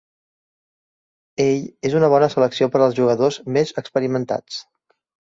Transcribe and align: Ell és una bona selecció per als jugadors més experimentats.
Ell 1.45 1.69
és 1.91 1.97
una 2.01 2.11
bona 2.15 2.31
selecció 2.37 2.71
per 2.77 2.83
als 2.87 2.99
jugadors 3.03 3.41
més 3.59 3.79
experimentats. 3.87 4.63